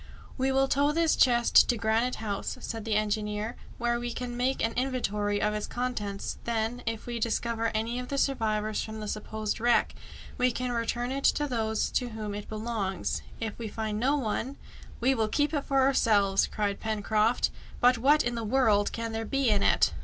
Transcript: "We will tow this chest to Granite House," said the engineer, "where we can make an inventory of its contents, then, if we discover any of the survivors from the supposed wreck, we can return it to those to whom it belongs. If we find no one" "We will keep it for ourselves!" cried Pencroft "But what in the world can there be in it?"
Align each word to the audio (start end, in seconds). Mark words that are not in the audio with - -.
"We 0.35 0.51
will 0.51 0.67
tow 0.67 0.91
this 0.91 1.15
chest 1.15 1.69
to 1.69 1.77
Granite 1.77 2.15
House," 2.15 2.57
said 2.59 2.85
the 2.85 2.95
engineer, 2.95 3.55
"where 3.77 3.99
we 3.99 4.11
can 4.11 4.35
make 4.35 4.59
an 4.65 4.73
inventory 4.73 5.39
of 5.39 5.53
its 5.53 5.67
contents, 5.67 6.39
then, 6.43 6.81
if 6.87 7.05
we 7.05 7.19
discover 7.19 7.67
any 7.75 7.99
of 7.99 8.07
the 8.07 8.17
survivors 8.17 8.81
from 8.81 8.99
the 8.99 9.07
supposed 9.07 9.59
wreck, 9.59 9.93
we 10.39 10.51
can 10.51 10.71
return 10.71 11.11
it 11.11 11.25
to 11.25 11.45
those 11.47 11.91
to 11.91 12.09
whom 12.09 12.33
it 12.33 12.49
belongs. 12.49 13.21
If 13.39 13.59
we 13.59 13.67
find 13.67 13.99
no 13.99 14.15
one" 14.15 14.55
"We 15.01 15.13
will 15.13 15.27
keep 15.27 15.53
it 15.53 15.65
for 15.65 15.81
ourselves!" 15.81 16.47
cried 16.47 16.79
Pencroft 16.79 17.51
"But 17.79 17.99
what 17.99 18.23
in 18.23 18.33
the 18.33 18.43
world 18.43 18.91
can 18.91 19.11
there 19.11 19.23
be 19.23 19.49
in 19.51 19.61
it?" 19.61 19.93